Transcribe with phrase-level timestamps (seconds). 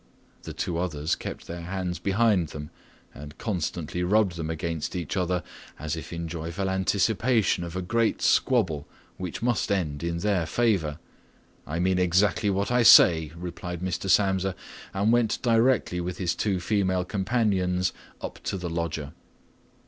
[0.41, 2.71] The two others kept their hands behind them
[3.13, 5.43] and constantly rubbed them against each other,
[5.77, 8.87] as if in joyful anticipation of a great squabble
[9.17, 10.97] which must end up in their favour.
[11.67, 14.09] "I mean exactly what I say," replied Mr.
[14.09, 14.55] Samsa
[14.91, 19.13] and went directly with his two female companions up to the lodger.